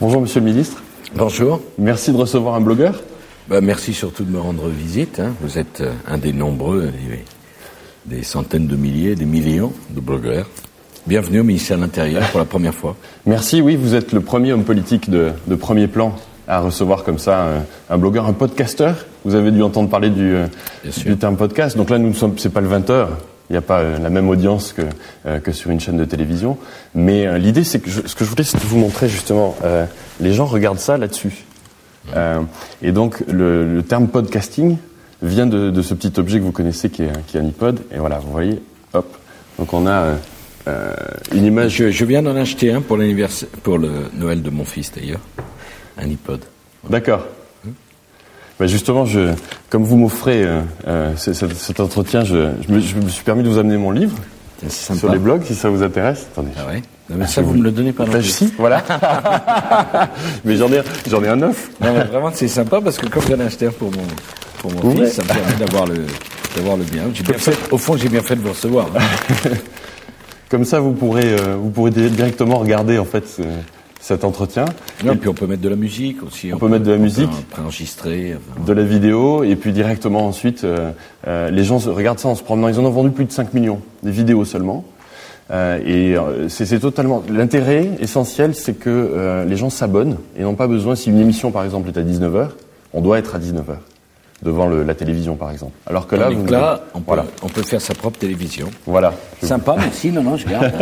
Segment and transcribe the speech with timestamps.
[0.00, 0.82] Bonjour Monsieur le Ministre.
[1.14, 1.60] Bonjour.
[1.76, 3.02] Merci de recevoir un blogueur.
[3.48, 5.20] Bah, merci surtout de me rendre visite.
[5.20, 5.34] Hein.
[5.42, 6.90] Vous êtes euh, un des nombreux,
[8.06, 10.48] des, des, centaines de milliers, des millions de blogueurs.
[11.06, 12.96] Bienvenue au ministère de l'Intérieur pour la première fois.
[13.26, 16.16] Merci, oui, vous êtes le premier homme politique de, de premier plan
[16.48, 19.04] à recevoir comme ça un, un, blogueur, un podcasteur.
[19.26, 20.46] Vous avez dû entendre parler du, euh,
[21.04, 21.76] du terme podcast.
[21.76, 23.18] Donc là, nous ne sommes, c'est pas le 20 heures.
[23.50, 24.82] Il n'y a pas euh, la même audience que,
[25.26, 26.56] euh, que sur une chaîne de télévision.
[26.94, 29.56] Mais euh, l'idée, c'est que je, ce que je voulais, c'est de vous montrer justement,
[30.20, 31.44] les gens regardent ça là-dessus.
[32.82, 34.76] et donc, le, le, terme podcasting
[35.22, 37.80] vient de, de, ce petit objet que vous connaissez qui est, qui est un iPod.
[37.92, 38.62] Et voilà, vous voyez,
[38.94, 39.16] hop.
[39.58, 40.14] Donc on a
[41.34, 41.72] une image.
[41.72, 42.98] Je, je viens d'en acheter un pour
[43.62, 45.20] pour le Noël de mon fils d'ailleurs,
[45.98, 46.40] un iPod.
[46.88, 47.26] D'accord.
[48.60, 49.32] Ben justement, je,
[49.70, 53.42] comme vous m'offrez euh, euh, cet, cet, entretien, je, je, me, je, me, suis permis
[53.42, 54.14] de vous amener mon livre
[54.68, 56.26] sur les blogs, si ça vous intéresse.
[56.30, 56.50] Attendez.
[56.58, 58.84] Ah ouais non, mais ça, vous me le donnez pas non ben, Si, voilà.
[60.44, 61.70] mais j'en ai, j'en ai un neuf.
[61.80, 64.02] Non, mais vraiment, c'est sympa parce que comme j'en ai acheté un pour mon,
[64.58, 66.04] pour mon fils, ça me permet d'avoir le,
[66.54, 67.04] d'avoir le bien.
[67.06, 68.88] bien fait, au fond, j'ai bien fait de vous recevoir.
[68.94, 69.48] Hein.
[70.50, 73.24] comme ça, vous pourrez, euh, vous pourrez directement regarder en fait.
[74.00, 74.64] Ce, cet entretien.
[75.04, 76.52] et puis on peut mettre de la musique aussi.
[76.52, 79.72] On, on peut, peut, mettre de la musique, préenregistrer, enfin, de la vidéo, et puis
[79.72, 80.90] directement ensuite, euh,
[81.26, 82.68] euh, les gens regardent ça en se promenant.
[82.68, 84.84] Ils en ont vendu plus de 5 millions, des vidéos seulement.
[85.50, 90.54] Euh, et euh, c'est totalement l'intérêt essentiel, c'est que euh, les gens s'abonnent et n'ont
[90.54, 90.94] pas besoin.
[90.94, 92.48] Si une émission par exemple est à 19 h
[92.92, 93.72] on doit être à 19 h
[94.42, 95.72] devant le, la télévision par exemple.
[95.86, 97.24] Alors que là, vous là, on peut, voilà.
[97.42, 98.70] on peut faire sa propre télévision.
[98.86, 99.12] Voilà.
[99.42, 100.12] Sympa, merci.
[100.12, 100.72] Non, non, je garde.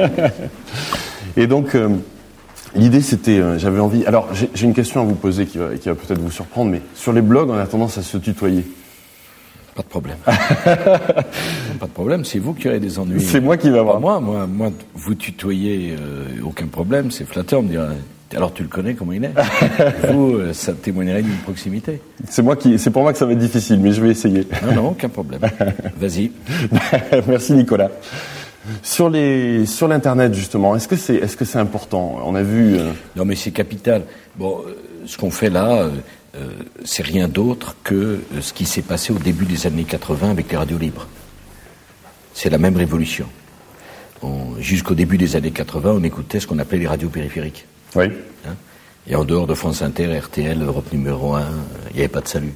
[1.36, 1.76] et donc.
[2.74, 4.04] L'idée, c'était, euh, j'avais envie.
[4.06, 6.82] Alors, j'ai une question à vous poser qui va, qui va peut-être vous surprendre, mais
[6.94, 8.64] sur les blogs, on a tendance à se tutoyer.
[9.74, 10.16] Pas de problème.
[10.24, 13.20] pas de problème, c'est vous qui aurez des ennuis.
[13.20, 14.00] C'est moi qui vais avoir.
[14.00, 17.88] Moi, moi, moi, vous tutoyez, euh, aucun problème, c'est flatteur, on me dira.
[18.36, 19.32] Alors tu le connais comment il est?
[20.12, 22.00] Vous, euh, ça témoignerait d'une proximité.
[22.28, 24.46] C'est moi qui, c'est pour moi que ça va être difficile, mais je vais essayer.
[24.66, 25.40] Non, non, aucun problème.
[25.96, 26.30] Vas-y.
[27.26, 27.90] Merci Nicolas.
[28.82, 32.20] Sur les sur l'internet justement, est-ce que c'est est-ce que c'est important?
[32.24, 32.76] On a vu.
[32.76, 32.92] Euh...
[33.16, 34.02] Non, mais c'est capital.
[34.36, 35.88] Bon, euh, ce qu'on fait là,
[36.36, 36.48] euh,
[36.84, 40.56] c'est rien d'autre que ce qui s'est passé au début des années 80 avec les
[40.56, 41.06] radios libres.
[42.34, 43.26] C'est la même révolution.
[44.58, 47.66] Jusqu'au début des années 80, on écoutait ce qu'on appelait les radios périphériques.
[47.94, 48.06] Oui.
[48.46, 48.54] Hein?
[49.06, 51.46] Et en dehors de France Inter, RTL, Europe numéro 1,
[51.90, 52.52] il n'y avait pas de salut.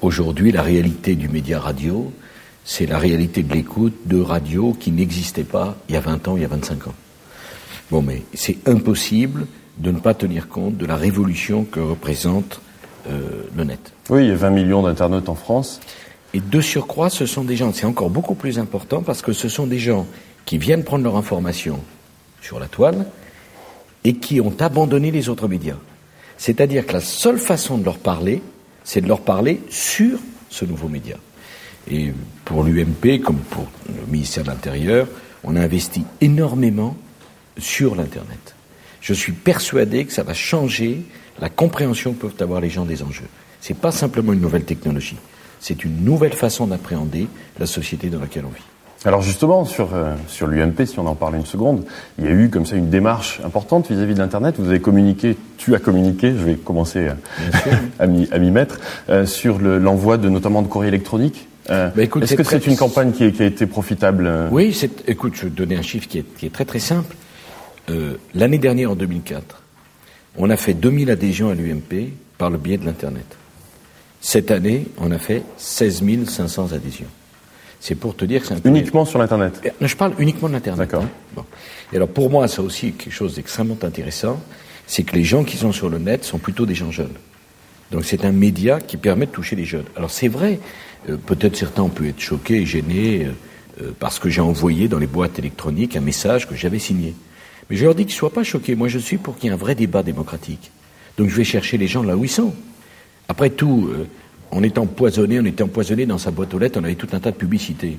[0.00, 2.12] Aujourd'hui, la réalité du média radio,
[2.70, 6.36] c'est la réalité de l'écoute de radio qui n'existait pas il y a 20 ans,
[6.36, 6.94] il y a 25 ans.
[7.90, 9.48] Bon, mais c'est impossible
[9.78, 12.60] de ne pas tenir compte de la révolution que représente
[13.08, 13.92] euh, le net.
[14.08, 15.80] Oui, il y a 20 millions d'internautes en France.
[16.32, 19.48] Et de surcroît, ce sont des gens, c'est encore beaucoup plus important parce que ce
[19.48, 20.06] sont des gens
[20.46, 21.80] qui viennent prendre leur information
[22.40, 23.04] sur la toile
[24.04, 25.78] et qui ont abandonné les autres médias.
[26.36, 28.40] C'est-à-dire que la seule façon de leur parler,
[28.84, 30.20] c'est de leur parler sur
[30.50, 31.16] ce nouveau média.
[31.88, 32.12] Et
[32.44, 35.06] pour l'UMP, comme pour le ministère de l'Intérieur,
[35.44, 36.96] on a investi énormément
[37.58, 38.54] sur l'Internet.
[39.00, 41.02] Je suis persuadé que ça va changer
[41.40, 43.28] la compréhension que peuvent avoir les gens des enjeux.
[43.60, 45.16] Ce n'est pas simplement une nouvelle technologie,
[45.58, 48.62] c'est une nouvelle façon d'appréhender la société dans laquelle on vit.
[49.06, 51.84] Alors justement, sur, euh, sur l'UMP, si on en parle une seconde,
[52.18, 54.56] il y a eu comme ça une démarche importante vis-à-vis -vis de l'Internet.
[54.58, 57.08] Vous avez communiqué, tu as communiqué, je vais commencer
[57.98, 62.34] à, à m'y mettre, euh, sur l'envoi de notamment de courrier électronique euh, bah, Est-ce
[62.34, 64.76] que c'est une campagne qui, qui, a été profitable euh Oui,
[65.06, 67.16] écoute, je vais te donner un chiffre qui est, qui est très très simple.
[67.88, 69.62] Euh, L'année dernière, en 2004,
[70.36, 73.36] on a fait 2000 adhésions à l'UMP par le biais de l'Internet.
[74.20, 77.06] Cette année, on a fait 16 500 adhésions.
[77.80, 80.80] C'est pour te dire que c'est un Uniquement sur l'Internet Je parle uniquement de l'Internet.
[80.86, 81.04] D'accord.
[81.04, 81.34] Hein.
[81.34, 81.44] Bon.
[81.92, 84.38] Et alors pour moi, ça aussi quelque chose d'extrêmement intéressant,
[84.86, 87.14] c'est que les gens qui sont sur le net sont plutôt des gens jeunes.
[87.90, 89.86] Donc c'est un média qui permet de toucher les jeunes.
[89.96, 90.60] Alors c'est vrai,
[91.08, 93.32] euh, peut-être certains ont pu être choqués et gênés euh,
[93.82, 97.14] euh, parce que j'ai envoyé dans les boîtes électroniques un message que j'avais signé.
[97.68, 98.74] Mais je leur dis qu'ils ne soient pas choqués.
[98.74, 100.70] Moi, je suis pour qu'il y ait un vrai débat démocratique.
[101.16, 102.54] Donc je vais chercher les gens là où ils sont.
[103.28, 103.90] Après tout,
[104.50, 107.20] on est empoisonné, on était empoisonné dans sa boîte aux lettres, on avait tout un
[107.20, 107.98] tas de publicités.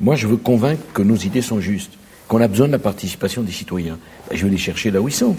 [0.00, 1.92] Moi, je veux convaincre que nos idées sont justes,
[2.26, 3.98] qu'on a besoin de la participation des citoyens.
[4.28, 5.36] Ben, je vais les chercher là où ils sont.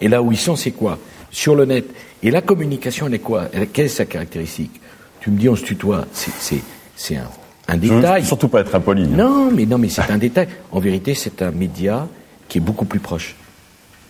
[0.00, 0.98] Et là où ils sont, c'est quoi?
[1.32, 1.86] Sur le net.
[2.22, 3.48] Et la communication, elle est quoi?
[3.72, 4.80] Quelle est sa caractéristique?
[5.20, 6.06] Tu me dis, on se tutoie.
[6.12, 7.28] C'est un,
[7.68, 8.24] un détail.
[8.24, 9.04] surtout pas être impoli.
[9.04, 9.16] Hein.
[9.16, 10.48] Non, mais non, mais c'est un détail.
[10.70, 12.06] En vérité, c'est un média
[12.48, 13.34] qui est beaucoup plus proche,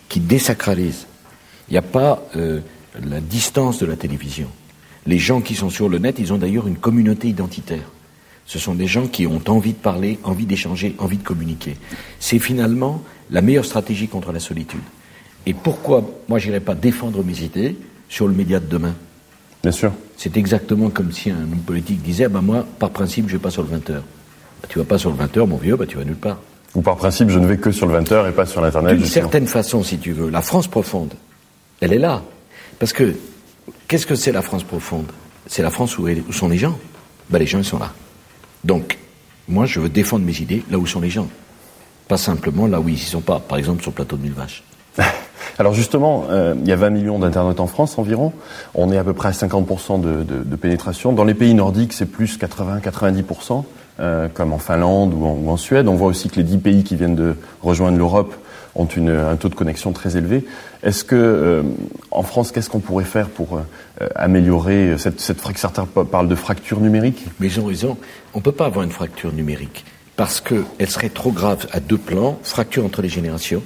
[0.09, 1.07] qui désacralise.
[1.69, 2.61] Il n'y a pas euh,
[3.09, 4.49] la distance de la télévision.
[5.07, 7.85] Les gens qui sont sur le net, ils ont d'ailleurs une communauté identitaire.
[8.47, 11.77] Ce sont des gens qui ont envie de parler, envie d'échanger, envie de communiquer.
[12.19, 14.83] C'est finalement la meilleure stratégie contre la solitude.
[15.47, 17.77] Et pourquoi moi j'irais pas défendre mes idées
[18.09, 18.95] sur le média de demain?
[19.63, 19.93] Bien sûr.
[20.17, 23.51] C'est exactement comme si un homme politique disait bah moi, par principe, je vais pas
[23.51, 23.93] sur le 20h.
[23.93, 26.39] Bah, tu vas pas sur le 20h, mon vieux, bah, tu vas nulle part.
[26.75, 28.97] Ou par principe, je ne vais que sur le 20h et pas sur l'Internet.
[28.97, 30.31] D'une certaine façon, si tu veux.
[30.31, 31.15] La France profonde,
[31.81, 32.23] elle est là.
[32.79, 33.15] Parce que,
[33.89, 35.07] qu'est-ce que c'est la France profonde?
[35.47, 36.79] C'est la France où, où, sont les gens.
[37.29, 37.93] Ben, les gens, ils sont là.
[38.65, 38.99] Donc,
[39.49, 41.29] moi, je veux défendre mes idées là où sont les gens.
[42.09, 43.39] Pas simplement là où ils y sont pas.
[43.39, 44.63] Par exemple, sur le plateau de Mille Vaches.
[45.59, 48.33] Alors justement, euh, il y a 20 millions d'Internet en France environ.
[48.75, 51.13] On est à peu près à 50% de, pénétration.
[51.13, 53.65] Dans les pays nordiques, c'est plus 80-90%,
[54.01, 55.89] euh, comme en Finlande ou en, Suède.
[55.89, 58.35] On voit aussi que les 10 pays qui viennent de rejoindre l'Europe
[58.75, 60.47] ont un taux de connexion très élevé.
[60.83, 61.63] Est-ce que, euh,
[62.11, 66.81] en France, qu'est-ce qu'on pourrait faire pour euh, améliorer cette, cette certains parlent de fracture
[66.81, 67.27] numérique?
[67.39, 67.99] Mais ils ont raison.
[68.33, 69.85] On ne peut pas avoir une fracture numérique
[70.17, 72.39] parce qu'elle serait trop grave à deux plans.
[72.43, 73.63] Fracture entre les générations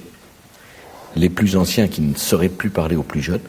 [1.15, 3.41] les plus anciens qui ne sauraient plus parler aux plus jeunes,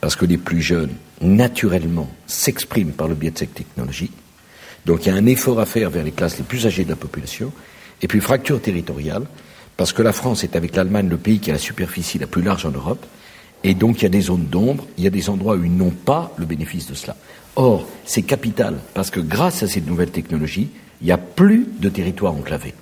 [0.00, 4.10] parce que les plus jeunes, naturellement, s'expriment par le biais de cette technologie.
[4.84, 6.90] Donc il y a un effort à faire vers les classes les plus âgées de
[6.90, 7.52] la population.
[8.02, 9.26] Et puis fracture territoriale,
[9.76, 12.42] parce que la France est avec l'Allemagne le pays qui a la superficie la plus
[12.42, 13.06] large en Europe.
[13.64, 15.74] Et donc il y a des zones d'ombre, il y a des endroits où ils
[15.74, 17.16] n'ont pas le bénéfice de cela.
[17.54, 20.70] Or, c'est capital, parce que grâce à cette nouvelle technologie,
[21.00, 22.74] il n'y a plus de territoire enclavé.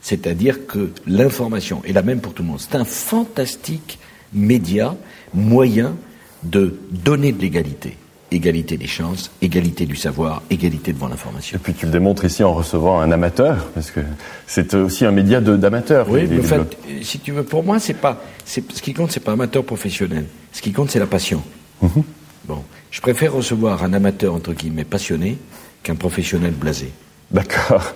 [0.00, 2.60] C'est-à-dire que l'information est la même pour tout le monde.
[2.60, 3.98] C'est un fantastique
[4.32, 4.96] média,
[5.34, 5.96] moyen
[6.42, 7.96] de donner de l'égalité.
[8.30, 11.56] Égalité des chances, égalité du savoir, égalité devant l'information.
[11.56, 14.00] Et puis tu le démontres ici en recevant un amateur, parce que
[14.46, 16.10] c'est aussi un média d'amateurs.
[16.10, 16.60] Oui, fait,
[17.02, 20.26] si tu veux, pour moi, c'est pas, ce qui compte, c'est pas amateur professionnel.
[20.52, 21.42] Ce qui compte, c'est la passion.
[21.82, 22.02] -hmm.
[22.46, 25.38] Bon, je préfère recevoir un amateur entre guillemets passionné
[25.82, 26.90] qu'un professionnel blasé.
[27.30, 27.94] D'accord.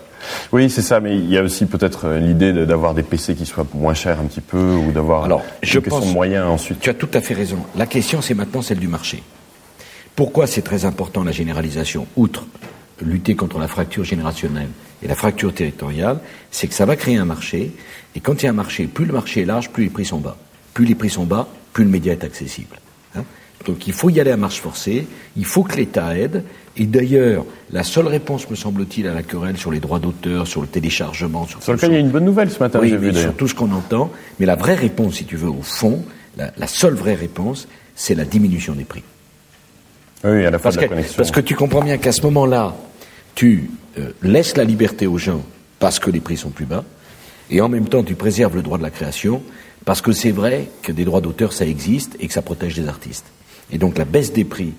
[0.52, 3.46] Oui, c'est ça, mais il y a aussi peut-être euh, l'idée d'avoir des PC qui
[3.46, 6.80] soient moins chers un petit peu, ou d'avoir Alors, je question de moyens ensuite.
[6.80, 7.58] Tu as tout à fait raison.
[7.76, 9.22] La question, c'est maintenant celle du marché.
[10.14, 12.46] Pourquoi c'est très important la généralisation, outre
[13.04, 14.68] lutter contre la fracture générationnelle
[15.02, 16.20] et la fracture territoriale,
[16.50, 17.72] c'est que ça va créer un marché,
[18.14, 20.04] et quand il y a un marché, plus le marché est large, plus les prix
[20.04, 20.36] sont bas.
[20.74, 22.78] Plus les prix sont bas, plus le média est accessible.
[23.16, 23.24] Hein
[23.66, 26.44] Donc il faut y aller à marche forcée, il faut que l'État aide,
[26.76, 30.62] et d'ailleurs, la seule réponse, me semble-t-il, à la querelle sur les droits d'auteur, sur
[30.62, 32.96] le téléchargement, sur, sur lequel il y a une bonne nouvelle ce matin, oui, j'ai
[32.96, 34.10] vu sur tout ce qu'on entend,
[34.40, 36.02] mais la vraie réponse, si tu veux, au fond,
[36.36, 39.02] la, la seule vraie réponse, c'est la diminution des prix.
[40.24, 41.16] Oui, à la fin parce de la que, connexion.
[41.16, 42.74] Parce que tu comprends bien qu'à ce moment-là,
[43.34, 45.42] tu euh, laisses la liberté aux gens
[45.78, 46.84] parce que les prix sont plus bas,
[47.50, 49.42] et en même temps, tu préserves le droit de la création,
[49.84, 52.88] parce que c'est vrai que des droits d'auteur, ça existe et que ça protège les
[52.88, 53.26] artistes.
[53.72, 54.72] Et donc la baisse des prix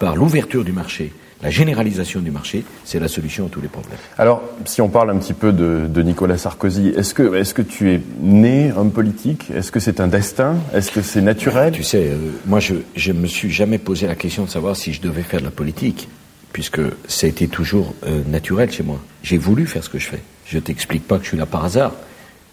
[0.00, 1.12] par l'ouverture du marché,
[1.42, 3.98] la généralisation du marché, c'est la solution à tous les problèmes.
[4.18, 7.62] Alors, si on parle un petit peu de, de Nicolas Sarkozy, est-ce que, est que
[7.62, 9.50] tu es né homme politique?
[9.54, 10.56] Est-ce que c'est un destin?
[10.74, 11.72] Est-ce que c'est naturel?
[11.72, 12.16] Tu sais, euh,
[12.46, 15.40] moi, je ne me suis jamais posé la question de savoir si je devais faire
[15.40, 16.08] de la politique,
[16.52, 19.00] puisque ça a été toujours euh, naturel chez moi.
[19.22, 20.22] J'ai voulu faire ce que je fais.
[20.46, 21.92] Je t'explique pas que je suis là par hasard.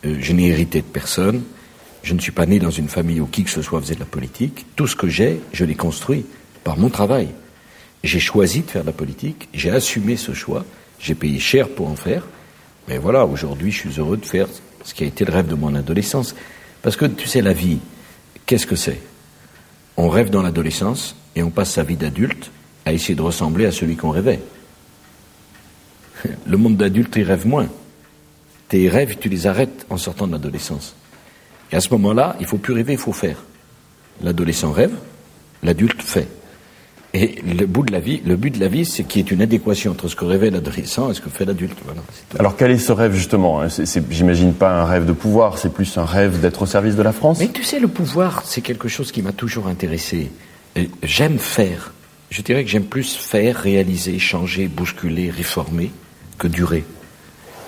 [0.05, 1.43] Euh, je n'ai hérité de personne.
[2.03, 3.99] Je ne suis pas né dans une famille où qui que ce soit faisait de
[3.99, 4.65] la politique.
[4.75, 6.25] Tout ce que j'ai, je l'ai construit
[6.67, 7.29] par mon travail.
[8.03, 10.65] J'ai choisi de faire de la politique, j'ai assumé ce choix,
[10.99, 12.23] j'ai payé cher pour en faire,
[12.89, 14.49] mais voilà, aujourd'hui je suis heureux de faire
[14.83, 16.35] ce qui a été le rêve de mon adolescence.
[16.81, 17.79] Parce que tu sais, la vie,
[18.45, 18.99] qu'est-ce que c'est?
[19.95, 22.51] On rêve dans l'adolescence et on passe sa vie d'adulte
[22.83, 24.41] à essayer de ressembler à celui qu'on rêvait.
[26.45, 27.69] Le monde d'adulte, il rêve moins.
[28.67, 30.97] Tes rêves, tu les arrêtes en sortant de l'adolescence.
[31.71, 33.37] Et à ce moment-là, il faut plus rêver, il faut faire.
[34.21, 34.95] L'adolescent rêve,
[35.63, 36.27] l'adulte fait.
[37.13, 39.31] Et le bout de la vie, le but de la vie, c'est qu'il y ait
[39.33, 41.77] une adéquation entre ce que rêvait l'adolescent et ce que fait l'adulte.
[41.85, 42.01] Voilà,
[42.37, 43.67] Alors quel est ce rêve justement hein?
[44.09, 47.13] J'imagine pas un rêve de pouvoir, c'est plus un rêve d'être au service de la
[47.13, 47.39] France?
[47.39, 50.31] Mais tu sais, le pouvoir, c'est quelque chose qui m'a toujours intéressé.
[51.01, 51.93] J'aime faire.
[52.29, 55.91] Je dirais que j'aime plus faire, réaliser, changer, bousculer, réformer
[56.37, 56.83] que durer.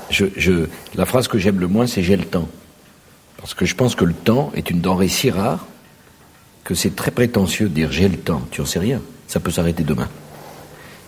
[0.10, 2.50] Je, je, la phrase que j'aime le moins, c'est j'ai le temps.
[3.38, 5.66] Parce que je pense que le temps est une denrée si rare
[6.66, 8.42] que c'est très prétentieux de dire j'ai le temps.
[8.52, 9.02] Tu en sais rien.
[9.30, 10.10] Ça peut s'arrêter demain.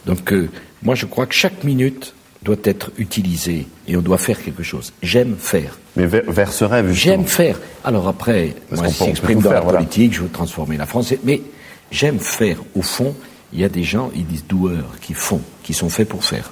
[0.05, 0.47] Donc, euh,
[0.83, 2.13] moi, je crois que chaque minute
[2.43, 4.93] doit être utilisée et on doit faire quelque chose.
[5.01, 5.77] J'aime faire.
[5.95, 7.15] Mais vers, vers ce rêve, justement.
[7.15, 7.59] J'aime faire.
[7.83, 9.79] Alors après, Parce moi, si j'exprime dans la faire, voilà.
[9.79, 11.13] politique, je veux transformer la France.
[11.23, 11.41] Mais
[11.91, 12.57] j'aime faire.
[12.75, 13.15] Au fond,
[13.53, 16.51] il y a des gens, ils disent doueurs, qui font, qui sont faits pour faire.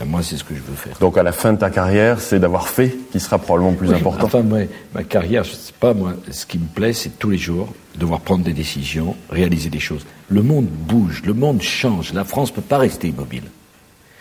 [0.00, 0.96] Et moi, c'est ce que je veux faire.
[1.00, 3.88] Donc à la fin de ta carrière, c'est d'avoir fait qui sera probablement le plus
[3.88, 4.24] Oui, important.
[4.24, 4.60] Enfin, moi,
[4.94, 8.20] ma carrière, je sais pas, moi, ce qui me plaît, c'est tous les jours devoir
[8.20, 10.06] prendre des décisions, réaliser des choses.
[10.28, 12.12] Le monde bouge, le monde change.
[12.12, 13.44] La France ne peut pas rester immobile.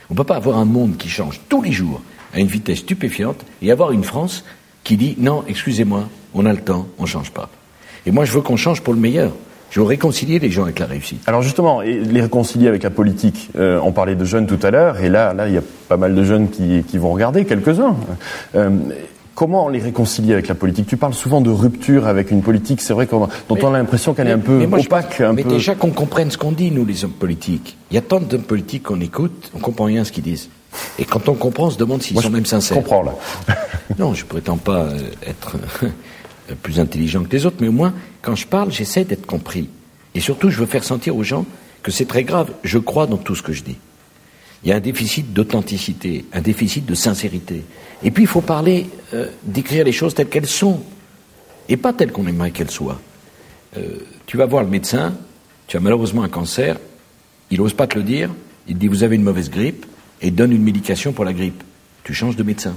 [0.10, 2.02] On ne peut pas avoir un monde qui change tous les jours
[2.34, 4.44] à une vitesse stupéfiante et avoir une France
[4.84, 7.50] qui dit non, excusez-moi, on a le temps, on ne change pas.
[8.06, 9.34] Et moi, je veux qu'on change pour le meilleur.
[9.72, 11.22] Je veux réconcilier les gens avec la réussite.
[11.28, 13.52] Alors justement, les réconcilier avec la politique.
[13.56, 15.98] Euh, on parlait de jeunes tout à l'heure, et là, là, il y a pas
[15.98, 17.96] mal de jeunes qui, qui vont regarder, quelques-uns.
[18.56, 18.70] Euh,
[19.40, 20.86] comment les réconcilier avec la politique?
[20.86, 24.14] Tu parles souvent de rupture avec une politique, c'est vrai qu'on, dont on a l'impression
[24.14, 25.22] qu'elle est un peu mais opaque.
[25.34, 27.78] mais déjà qu'on comprenne ce qu'on dit, nous, les hommes politiques.
[27.90, 30.50] Il y a tant d'hommes politiques qu'on écoute, on comprend rien à ce qu'ils disent.
[31.00, 32.76] Et quand on comprend, on se demande s'ils sont même sincères.
[32.76, 33.16] Je comprends là.
[33.98, 35.56] non, je prétends pas euh, être
[36.62, 39.70] plus intelligent que les autres, mais au moins, quand je parle, j'essaie d'être compris.
[40.16, 41.46] Et surtout, je veux faire sentir aux gens
[41.82, 42.52] que c'est très grave.
[42.66, 43.78] Je crois dans tout ce que je dis.
[44.66, 47.64] Il y a un déficit d'authenticité, un déficit de sincérité.
[48.04, 50.82] Et puis, il faut parler, euh, d'écrire les choses telles qu'elles sont,
[51.68, 53.00] et pas telles qu'on aimerait qu'elles soient.
[53.78, 55.14] Euh, tu vas voir le médecin,
[55.68, 56.78] tu as malheureusement un cancer,
[57.52, 58.30] il n'ose pas te le dire,
[58.68, 59.86] il dit vous avez une mauvaise grippe,
[60.22, 61.64] et donne une médication pour la grippe.
[62.04, 62.72] Tu changes de médecin.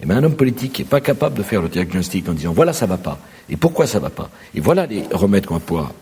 [0.00, 2.52] Et eh bien un homme politique n'est pas capable de faire le diagnostic en disant
[2.52, 5.60] voilà ça va pas, et pourquoi ça va pas, et voilà les remèdes qu'on va
[5.60, 5.92] pouvoir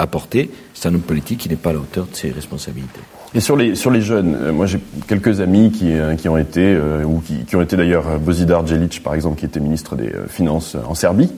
[0.00, 3.00] apporter, c'est un homme politique qui n'est pas à la hauteur de ses responsabilités.
[3.34, 6.36] Et sur les, sur les jeunes, euh, moi j'ai quelques amis qui, euh, qui ont
[6.36, 9.94] été, euh, ou qui, qui, ont été d'ailleurs, Bozidar Djelic par exemple, qui était ministre
[9.94, 11.30] des Finances en Serbie,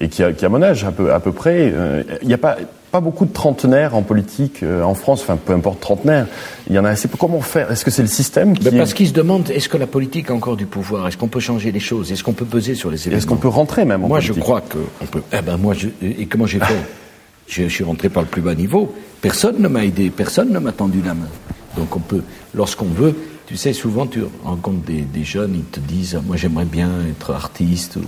[0.00, 1.72] et qui a, qui a mon âge à peu, à peu près.
[2.20, 2.56] Il n'y a pas,
[2.90, 6.26] pas beaucoup de trentenaires en politique en France, enfin peu importe trentenaires.
[6.68, 7.16] Il y en a assez peu.
[7.16, 8.68] Comment faire Est-ce que c'est le système qui...
[8.70, 11.08] Parce qu'ils se demandent, est-ce que la politique a encore du pouvoir?
[11.08, 12.12] Est-ce qu'on peut changer les choses?
[12.12, 14.36] Est-ce qu'on peut peser sur les événements Est-ce qu'on peut rentrer même en Moi politique?
[14.36, 15.22] je crois qu'on peut...
[15.32, 15.88] Eh ben moi, je...
[16.02, 16.74] et comment j'ai fait?
[17.48, 18.94] je, suis rentré par le plus bas niveau.
[19.20, 21.28] Personne ne m'a aidé, personne ne m'a tendu la main.
[21.76, 22.22] Donc on peut,
[22.54, 23.14] lorsqu'on veut,
[23.46, 27.96] tu sais, souvent tu rencontres des, jeunes, ils te disent, moi j'aimerais bien être artiste
[27.96, 28.04] ou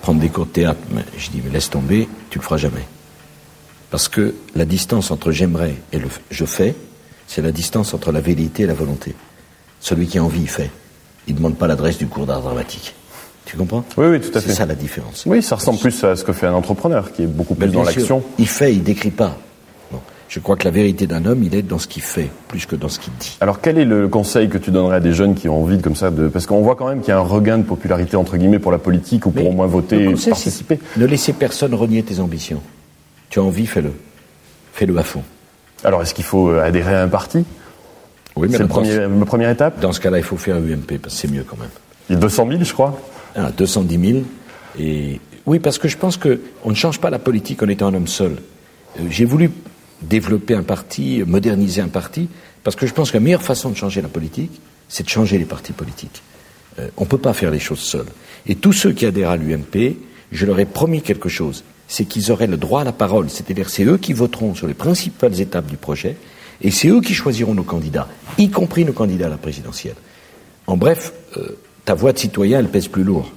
[0.00, 0.80] prendre des cours de théâtre.
[0.94, 2.86] Mais je dis, mais laisse tomber, tu le feras jamais.
[3.90, 6.74] Parce que la distance entre j'aimerais et le je fais,
[7.26, 9.14] c'est la distance entre la vérité et la volonté.
[9.80, 10.70] Celui qui a envie, il fait.
[11.26, 12.94] Il ne demande pas l'adresse du cours d'art dramatique.
[13.44, 14.50] Tu comprends Oui, oui, tout à fait.
[14.50, 15.24] C'est ça la différence.
[15.26, 17.82] Oui, ça ressemble plus à ce que fait un entrepreneur, qui est beaucoup plus dans
[17.82, 18.22] l'action.
[18.38, 19.36] Il fait, il décrit pas.
[20.32, 22.74] Je crois que la vérité d'un homme, il est dans ce qu'il fait, plus que
[22.74, 23.36] dans ce qu'il dit.
[23.42, 25.82] Alors, quel est le conseil que tu donnerais à des jeunes qui ont envie de,
[25.82, 26.26] comme ça, de...
[26.28, 28.72] parce qu'on voit quand même qu'il y a un regain de popularité entre guillemets pour
[28.72, 30.78] la politique ou pour au moins voter, participer.
[30.96, 32.62] Ne laissez personne renier tes ambitions.
[33.28, 33.92] Tu as envie, fais-le,
[34.72, 35.22] fais-le à fond.
[35.84, 37.44] Alors, est-ce qu'il faut euh, adhérer à un parti?
[38.34, 39.80] Oui, mais c'est la première étape?
[39.80, 41.68] Dans ce cas-là, il faut faire UMP parce que c'est mieux quand même.
[42.08, 42.98] Il y a 200 000, je crois.
[43.34, 44.24] Ah, 210 000.
[44.78, 47.88] Et oui, parce que je pense que on ne change pas la politique en étant
[47.88, 48.36] un homme seul.
[48.98, 49.50] Euh, j'ai voulu
[50.02, 52.28] développer un parti, moderniser un parti,
[52.64, 55.38] parce que je pense que la meilleure façon de changer la politique, c'est de changer
[55.38, 56.22] les partis politiques.
[56.78, 58.06] Euh, on ne peut pas faire les choses seuls.
[58.46, 59.96] Et tous ceux qui adhèrent à l'UMP,
[60.30, 63.68] je leur ai promis quelque chose, c'est qu'ils auraient le droit à la parole, c'est-à-dire
[63.68, 66.16] c'est eux qui voteront sur les principales étapes du projet,
[66.62, 68.08] et c'est eux qui choisiront nos candidats,
[68.38, 69.96] y compris nos candidats à la présidentielle.
[70.66, 73.30] En bref, euh, ta voix de citoyen, elle pèse plus lourd.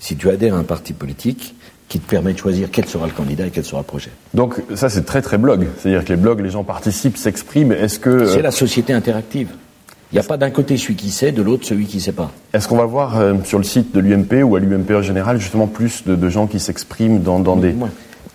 [0.00, 1.54] Si tu adhères à un parti politique,
[1.88, 4.10] qui te permet de choisir quel sera le candidat et quel sera le projet.
[4.34, 7.72] Donc ça c'est très très blog, c'est-à-dire que les blogs, les gens participent, s'expriment.
[7.72, 9.48] Est-ce que c'est la société interactive
[10.12, 12.12] Il n'y a pas d'un côté celui qui sait, de l'autre celui qui ne sait
[12.12, 12.30] pas.
[12.52, 15.40] Est-ce qu'on va voir euh, sur le site de l'UMP ou à l'UMP en général
[15.40, 17.74] justement plus de, gens qui s'expriment dans, dans des...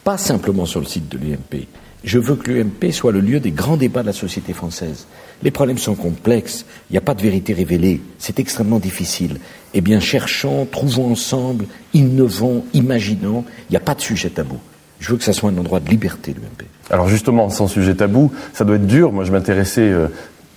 [0.04, 1.68] Pas simplement sur le site de l'UMP.
[2.04, 5.08] Je veux que l'UMP soit le lieu des grands débats de la société française.
[5.42, 9.40] Les problèmes sont complexes, il n'y a pas de vérité révélée, c'est extrêmement difficile.
[9.74, 14.58] Eh bien, cherchons, trouvons ensemble, innovons, imaginons, il n'y a pas de sujet tabou.
[15.00, 16.68] Je veux que ça soit un endroit de liberté, l'UMP.
[16.90, 19.12] Alors justement, sans sujet tabou, ça doit être dur.
[19.12, 20.08] Moi, je m'intéressais euh,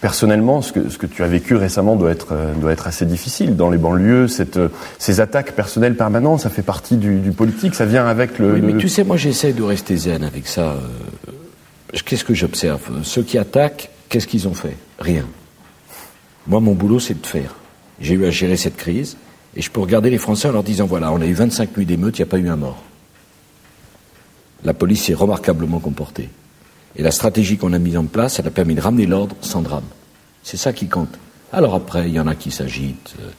[0.01, 3.07] personnellement, ce que, ce que tu as vécu récemment doit être, euh, doit être assez
[3.07, 3.57] difficile.
[3.57, 7.75] Dans les banlieues, cette, euh, ces attaques personnelles permanentes, ça fait partie du, du politique,
[7.75, 8.55] ça vient avec le...
[8.55, 10.77] Oui, mais tu sais, moi j'essaie de rester zen avec ça.
[12.05, 13.03] Qu'est-ce que j'observe?
[13.03, 14.77] Ceux qui attaquent, qu'est-ce qu'ils ont fait?
[14.99, 15.25] Rien.
[16.47, 17.55] Moi, mon boulot, c'est de faire.
[18.01, 19.17] J'ai eu à gérer cette crise,
[19.57, 21.87] et je peux regarder les Français en leur disant, voilà, on a eu 25 nuits
[21.87, 22.83] d'émeute, il n'y a pas eu un mort.
[24.65, 26.29] La police s'est remarquablement comportée.
[26.97, 29.63] Et la stratégie qu'on a mise en place, elle a permis de ramener l'ordre sans
[29.63, 29.85] drame.
[30.43, 31.19] C'est ça qui compte.
[31.53, 33.31] Alors après, il y en a qui s'agitent, euh,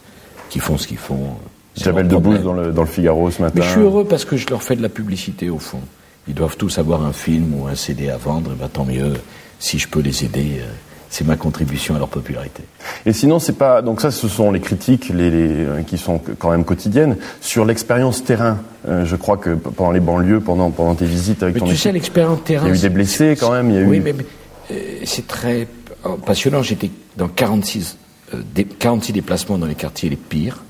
[0.50, 1.36] qui font ce qu'ils font.
[1.76, 3.56] Jamel Debbouze dans le, dans le Figaro ce matin.
[3.60, 5.82] Mais je suis heureux parce que je leur fais de la publicité au fond.
[6.28, 9.14] Ils doivent tous avoir un film ou un CD à vendre, et ben, tant mieux.
[9.60, 10.72] Si je peux les aider, euh,
[11.10, 12.64] c'est ma contribution à leur popularité.
[13.06, 16.52] Et sinon, c'est pas donc ça, ce sont les critiques, les, euh, qui sont quand
[16.52, 18.60] même quotidiennes sur l'expérience terrain.
[18.88, 21.78] Euh, je crois que pendant les banlieues, pendant pendant tes visites avec mais ton tu
[21.78, 22.68] sais, l'expérience terrain.
[22.68, 23.72] Il y a eu des blessés quand même.
[23.72, 24.02] Il y a oui, eu...
[24.02, 24.16] mais,
[25.06, 25.68] c'est très
[26.26, 26.62] passionnant.
[26.62, 27.98] J'étais dans 46
[28.78, 30.64] 46 déplacements dans les quartiers les pires.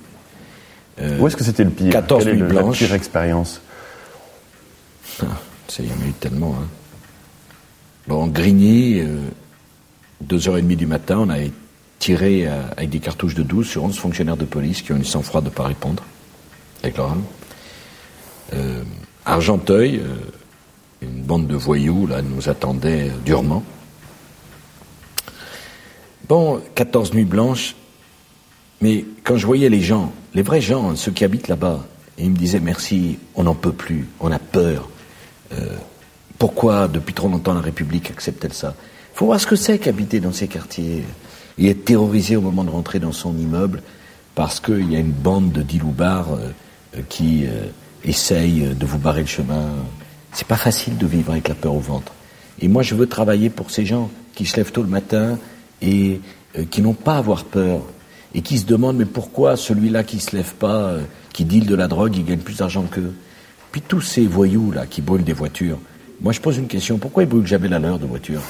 [1.19, 1.91] Où est-ce que c'était le pire?
[1.91, 2.81] 14 Quelle nuits est blanches.
[2.81, 3.61] La pire expérience?
[5.79, 6.55] Il y en a eu tellement.
[6.59, 6.67] Hein.
[8.07, 9.19] Bon, Grigny, euh,
[10.21, 11.37] deux heures et demie du matin, on a
[11.99, 15.05] tiré euh, avec des cartouches de 12 sur 11 fonctionnaires de police qui ont eu
[15.05, 16.03] sang-froid de ne pas répondre
[16.83, 17.23] avec leur arme.
[18.53, 18.83] Euh,
[19.25, 20.01] Argenteuil,
[21.01, 23.61] bande de voyous là nous attendait durement.
[26.29, 27.75] Bon, 14 nuits blanches,
[28.79, 31.85] mais quand je voyais les gens, les vrais gens, ceux qui habitent là-bas,
[32.17, 34.89] et ils me disaient merci, on n'en peut plus, on a peur.
[35.53, 35.75] Euh,
[36.37, 38.75] pourquoi depuis trop longtemps la République accepte-t-elle ça?
[39.13, 41.03] Il faut voir ce que c'est qu'habiter dans ces quartiers
[41.57, 43.81] et être terrorisé au moment de rentrer dans son immeuble
[44.35, 47.65] parce qu'il y a une bande de diloubards euh, qui euh,
[48.03, 49.69] essayent de vous barrer le chemin.
[50.33, 52.11] C'est pas facile de vivre avec la peur au ventre.
[52.59, 55.39] Et moi, je veux travailler pour ces gens qui se lèvent tôt le matin
[55.81, 56.21] et
[56.71, 57.81] qui n'ont pas à avoir peur
[58.33, 60.93] et qui se demandent mais pourquoi celui-là qui se lève pas,
[61.33, 63.13] qui deal de la drogue, il gagne plus d'argent qu'eux?
[63.77, 65.77] Puis tous ces voyous là qui brûlent des voitures,
[66.19, 66.97] moi, je pose une question.
[66.97, 68.41] Pourquoi ils brûlent jamais la leur de voiture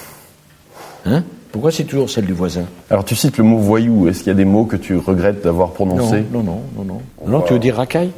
[1.06, 4.08] Hein Pourquoi c'est toujours celle du voisin Alors, tu cites le mot voyou.
[4.08, 7.02] Est-ce qu'il y a des mots que tu regrettes d'avoir prononcés Non, non, non, non.
[7.28, 8.12] Non, tu veux dire racaille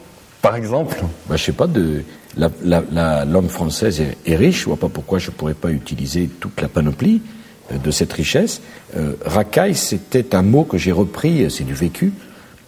[0.44, 2.04] Par exemple bah, Je sais pas, de,
[2.38, 4.60] la, langue française est, riche.
[4.60, 7.24] Je vois pas pourquoi je pourrais pas utiliser toute la panoplie
[7.72, 8.62] euh, de cette richesse.
[8.96, 12.14] Euh, racaille, c'était un mot que j'ai repris, euh, c'est du vécu.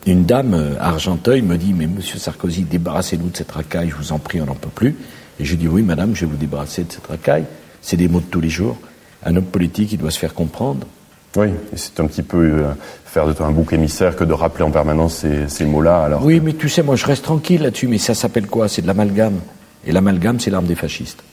[0.08, 4.12] Une dame à Argenteuil me dit, mais monsieur Sarkozy, débarrassez-nous de cette racaille, je vous
[4.12, 4.96] en prie, on n'en peut plus.
[5.40, 7.46] Et je dis oui, madame, je vais vous débarrasser de cette racaille.
[7.82, 8.78] C'est des mots de tous les jours.
[9.24, 10.88] Un homme politique, il doit se faire comprendre.
[11.36, 12.72] Oui, c'est un petit peu euh,
[13.06, 16.04] faire de toi un bouc émissaire que de rappeler en permanence ces, mots-là.
[16.04, 18.68] Alors oui, mais tu sais, moi je reste tranquille là-dessus, mais ça s'appelle quoi?
[18.68, 19.40] C'est de l'amalgame.
[19.86, 21.24] Et l'amalgame, c'est l'arme des fascistes.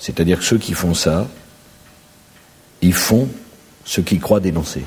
[0.00, 1.28] C'est-à-dire que ceux qui font ça,
[2.82, 3.28] ils font
[3.84, 4.82] ce qu'ils croient dénoncer.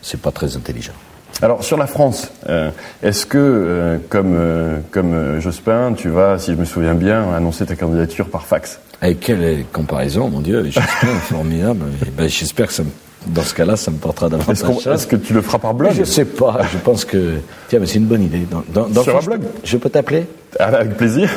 [0.00, 0.94] C'est pas très intelligent.
[1.42, 2.70] Alors sur la France, euh,
[3.02, 7.66] est-ce que, euh, comme, euh, comme Jospin, tu vas, si je me souviens bien, annoncer
[7.66, 8.78] ta candidature par fax?
[9.00, 11.86] Avec quelle comparaison, mon Dieu, Jospin formidable.
[12.16, 12.82] Ben, J'espère que
[13.26, 14.86] dans ce cas-là, ça me portera davantage.
[14.86, 15.92] Est-ce est que tu le feras par blog?
[15.96, 16.60] Je sais pas.
[16.72, 17.34] Je pense que
[17.68, 18.46] tiens, mais c'est une bonne idée.
[18.72, 19.40] Dans, dans, Sur un blog?
[19.64, 20.26] Je peux t'appeler?
[20.58, 21.30] Ah, Avec plaisir.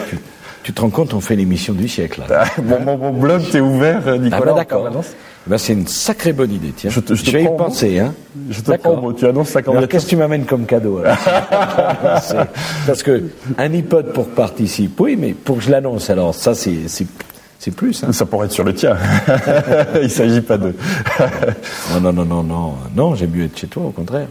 [0.64, 2.24] Tu, te rends compte, on fait l'émission du siècle.
[2.28, 2.44] Là.
[2.44, 4.42] Ah, mon, mon, blog, t'es ouvert, Nicolas.
[4.42, 4.92] Ah ben d'accord.
[5.50, 6.90] Ben, c'est une sacrée bonne idée, tiens.
[6.90, 8.14] Je, te, je, vais y penser, hein.
[8.50, 11.02] Je te prends Tu annonces ça Alors, qu'est-ce que tu m'amènes comme cadeau
[11.52, 13.24] Parce que
[13.58, 16.88] un iPod pour participer, oui, mais pour que je l'annonce, alors ça, c'est
[17.60, 18.04] c'est plus.
[18.04, 18.12] Hein.
[18.14, 18.96] Ça pourrait être sur le tien.
[19.96, 20.74] Il ne s'agit pas de.
[21.94, 22.74] non, non, non, non, non.
[22.96, 24.28] Non, j'ai mieux être chez toi, au contraire.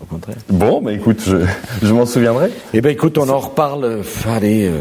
[0.00, 0.36] Au contraire.
[0.48, 1.38] Bon, bah écoute, je,
[1.82, 2.52] je m'en souviendrai.
[2.72, 4.78] Eh ben écoute, on en reparle, euh, allez, euh,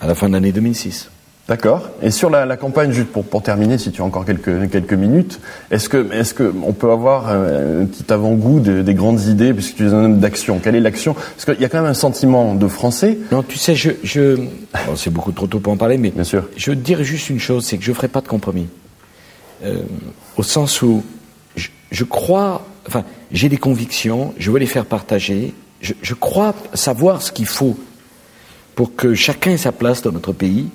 [0.00, 1.10] à la fin de l'année 2006.
[1.46, 1.90] D'accord.
[2.00, 4.94] Et sur la, la, campagne, juste pour, pour terminer, si tu as encore quelques, quelques
[4.94, 9.52] minutes, est-ce que est-ce que on peut avoir euh, un petit avant-goût des grandes idées,
[9.52, 10.58] puisque tu es un homme d'action?
[10.58, 11.12] Quelle est l'action?
[11.12, 13.18] Parce qu'il y a quand même un sentiment de français.
[13.30, 14.38] Non, tu sais, je, je...
[14.96, 16.48] c'est beaucoup trop tôt pour en parler, mais Bien sûr.
[16.56, 18.68] je veux te dire juste une chose, c'est que je ne ferai pas de compromis.
[19.64, 19.82] Euh,
[20.38, 21.04] au sens où
[21.56, 25.52] je, je crois, enfin, j'ai des convictions, je veux les faire partager.
[25.82, 27.76] Je, je crois savoir ce qu'il faut
[28.74, 30.70] pour que chacun ait sa place dans notre pays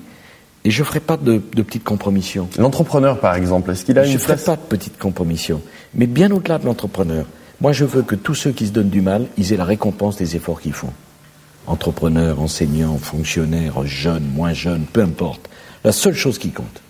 [0.64, 2.48] et je ne ferai pas de, de petites compromissions.
[2.58, 5.62] L'entrepreneur, par exemple, est-ce qu'il a je une Je ne ferai pas de petites compromissions.
[5.94, 7.24] Mais bien au-delà de l'entrepreneur,
[7.60, 10.16] moi je veux que tous ceux qui se donnent du mal, ils aient la récompense
[10.16, 10.92] des efforts qu'ils font.
[11.66, 15.48] Entrepreneurs, enseignants, fonctionnaires, jeunes, moins jeunes, peu importe.
[15.84, 16.82] La seule chose qui compte,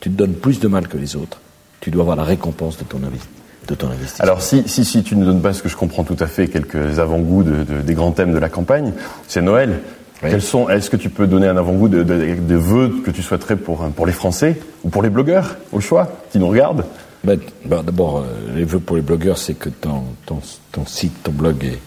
[0.00, 1.40] tu te donnes plus de mal que les autres,
[1.80, 4.24] tu dois avoir la récompense de ton, de ton investissement.
[4.24, 6.48] Alors si, si, si tu ne donnes pas ce que je comprends tout à fait,
[6.48, 8.92] quelques avant-goûts de, de, des grands thèmes de la campagne,
[9.26, 9.80] c'est Noël.
[10.20, 13.56] Quels sont Est-ce que tu peux donner un avant-goût de, de, vœux que tu souhaiterais
[13.56, 16.84] pour, pour les Français ou pour les blogueurs, au choix, qui nous regardent?
[17.24, 20.40] Ben, ben, D'abord, euh, les vœux pour les blogueurs, c'est que ton, ton,
[20.72, 21.78] ton, site, ton blog est,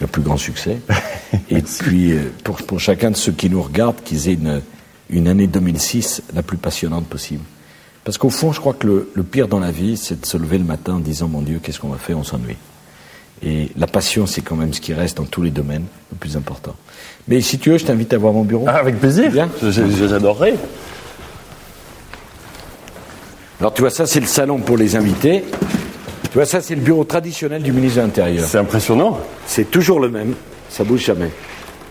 [0.00, 0.80] le plus grand succès.
[1.50, 4.62] Et puis, euh, pour, pour chacun de ceux qui nous regardent, qu'ils aient une,
[5.10, 7.44] une année 2006 la plus passionnante possible.
[8.04, 10.36] Parce qu'au fond, je crois que le, le pire dans la vie, c'est de se
[10.38, 12.18] lever le matin en disant, mon Dieu, qu'est-ce qu'on va faire?
[12.18, 12.56] On s'ennuie.
[13.44, 16.36] Et la passion, c'est quand même ce qui reste dans tous les domaines, le plus
[16.36, 16.74] important.
[17.26, 18.66] Mais si tu veux, je t'invite à voir mon bureau.
[18.68, 19.30] Ah, avec plaisir.
[19.30, 19.48] Bien.
[19.62, 20.54] J'adorerais.
[23.60, 25.44] Alors, tu vois, ça, c'est le salon pour les invités.
[26.24, 28.44] Tu vois, ça, c'est le bureau traditionnel du ministre de l'Intérieur.
[28.46, 29.20] C'est impressionnant.
[29.46, 30.34] C'est toujours le même.
[30.68, 31.30] Ça bouge jamais.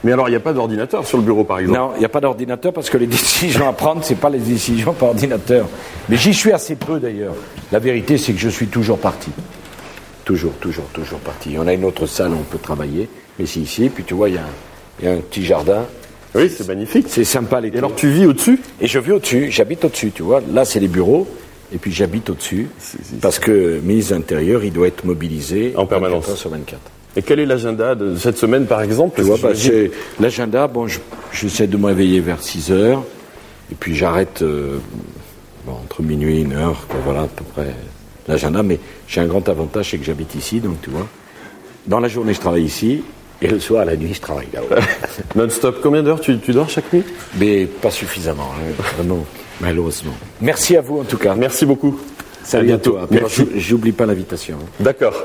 [0.04, 1.78] Mais alors, il n'y a pas d'ordinateur sur le bureau, par exemple?
[1.78, 4.40] Non, il n'y a pas d'ordinateur parce que les décisions à prendre, ce pas les
[4.40, 5.68] décisions par ordinateur.
[6.10, 7.36] Mais j'y suis assez peu, d'ailleurs.
[7.72, 9.32] La vérité, c'est que je suis toujours parti.
[10.32, 11.58] Toujours, toujours, toujours parti.
[11.60, 13.90] On a une autre salle où on peut travailler, mais c'est ici.
[13.94, 15.86] Puis tu vois, il y a un y a un petit jardin.
[16.34, 17.08] Oui, c'est magnifique.
[17.10, 17.76] C'est sympa l'été.
[17.76, 18.62] Et alors tu vis au-dessus?
[18.80, 20.42] Et je vis au-dessus, j'habite au-dessus, tu vois.
[20.54, 21.28] Là, c'est les bureaux,
[21.76, 22.70] et puis j'habite au-dessus.
[23.20, 26.80] Parce que ministre intérieur, il doit être mobilisé en permanence sur 24.
[27.18, 29.18] Et quel est l'agenda de cette semaine, par exemple?
[29.18, 29.52] Tu vois, bah,
[30.22, 30.88] l'agenda, bon,
[31.34, 33.04] j'essaie de me réveiller vers 6 heures,
[33.70, 34.78] et puis j'arrête euh,
[35.68, 37.76] entre minuit et une heure, voilà à peu près
[38.28, 38.64] l'agenda.
[38.64, 41.08] Mais j'ai un grand avantage, c'est que j'habite ici, donc tu vois.
[41.88, 43.04] Dans la journée, je travaille ici,
[43.44, 44.68] Et le soir, la nuit, je travaille là-haut.
[45.36, 45.80] Non-stop.
[45.82, 47.04] Combien d'heures tu, dors chaque nuit?
[47.40, 49.26] Mais pas suffisamment, hein, vraiment,
[49.60, 50.14] malheureusement.
[50.42, 51.34] Merci à vous en tout cas.
[51.34, 52.00] Merci beaucoup.
[52.54, 52.98] À bientôt.
[53.56, 54.58] J'oublie pas l'invitation.
[54.80, 55.16] D'accord.